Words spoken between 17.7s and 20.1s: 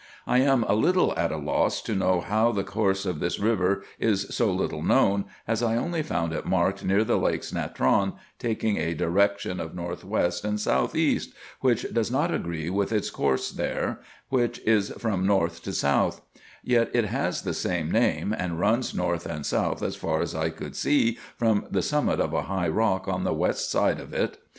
name, and runs north and south as